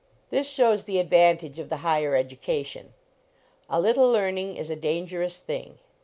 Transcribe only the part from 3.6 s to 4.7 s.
"A little learning